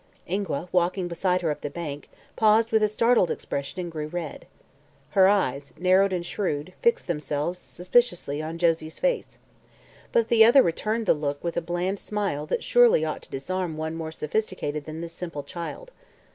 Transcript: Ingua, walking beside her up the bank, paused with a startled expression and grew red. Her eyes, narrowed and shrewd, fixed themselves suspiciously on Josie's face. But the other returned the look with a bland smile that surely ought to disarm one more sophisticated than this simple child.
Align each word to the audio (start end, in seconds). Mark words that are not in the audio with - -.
Ingua, 0.25 0.67
walking 0.71 1.07
beside 1.07 1.43
her 1.43 1.51
up 1.51 1.61
the 1.61 1.69
bank, 1.69 2.09
paused 2.35 2.71
with 2.71 2.81
a 2.81 2.87
startled 2.87 3.29
expression 3.29 3.79
and 3.81 3.91
grew 3.91 4.07
red. 4.07 4.47
Her 5.11 5.27
eyes, 5.27 5.73
narrowed 5.77 6.11
and 6.11 6.25
shrewd, 6.25 6.73
fixed 6.81 7.05
themselves 7.05 7.59
suspiciously 7.59 8.41
on 8.41 8.57
Josie's 8.57 8.97
face. 8.97 9.37
But 10.11 10.29
the 10.29 10.43
other 10.43 10.63
returned 10.63 11.05
the 11.05 11.13
look 11.13 11.43
with 11.43 11.55
a 11.55 11.61
bland 11.61 11.99
smile 11.99 12.47
that 12.47 12.63
surely 12.63 13.05
ought 13.05 13.21
to 13.21 13.29
disarm 13.29 13.77
one 13.77 13.93
more 13.93 14.11
sophisticated 14.11 14.85
than 14.85 15.01
this 15.01 15.13
simple 15.13 15.43
child. 15.43 15.91